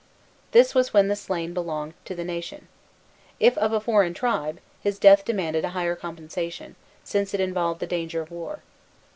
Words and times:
This 0.51 0.73
was 0.73 0.95
when 0.95 1.09
the 1.09 1.15
slain 1.15 1.53
belonged 1.53 1.93
to 2.05 2.15
the 2.15 2.23
nation. 2.23 2.67
If 3.39 3.55
of 3.59 3.71
a 3.71 3.79
foreign 3.79 4.15
tribe, 4.15 4.59
his 4.81 4.97
death 4.97 5.23
demanded 5.23 5.63
a 5.63 5.69
higher 5.77 5.95
compensation, 5.95 6.75
since 7.03 7.35
it 7.35 7.39
involved 7.39 7.81
the 7.81 7.85
danger 7.85 8.19
of 8.19 8.31
war. 8.31 8.63